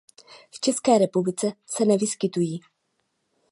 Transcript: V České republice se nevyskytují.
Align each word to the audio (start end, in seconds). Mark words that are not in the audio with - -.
V 0.51 0.59
České 0.59 0.97
republice 0.97 1.47
se 1.65 1.85
nevyskytují. 1.85 2.59